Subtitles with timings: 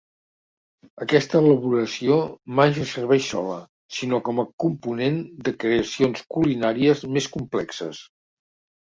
[1.05, 2.17] Aquesta elaboració
[2.61, 3.59] mai se serveix sola,
[3.99, 8.07] sinó com a component de creacions culinàries més complexes.